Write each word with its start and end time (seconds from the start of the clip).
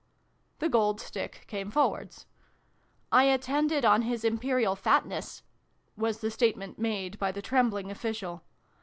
The 0.57 0.67
Gold 0.67 0.99
Stick 0.99 1.43
came 1.45 1.69
forwards." 1.69 2.25
I 3.21 3.25
attended 3.25 3.85
on 3.85 4.01
His 4.01 4.25
Imperial 4.25 4.75
Fatness," 4.75 5.43
was 5.95 6.21
the 6.21 6.31
statement 6.31 6.79
made 6.79 7.19
by 7.19 7.31
the 7.31 7.43
trembling 7.43 7.91
official. 7.91 8.41